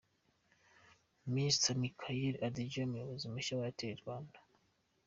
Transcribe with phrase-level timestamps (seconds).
[1.35, 4.39] Mr Micheal Adjei umuyobozi mushya wa Airtel Rwanda.